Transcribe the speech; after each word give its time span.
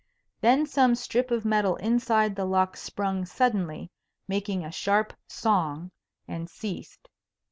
Then 0.39 0.65
some 0.65 0.95
strip 0.95 1.29
of 1.29 1.45
metal 1.45 1.75
inside 1.75 2.35
the 2.35 2.45
lock 2.45 2.75
sprung 2.75 3.23
suddenly, 3.23 3.91
making 4.27 4.65
a 4.65 4.71
sharp 4.71 5.13
song, 5.27 5.91
and 6.27 6.49
ceased. 6.49 7.07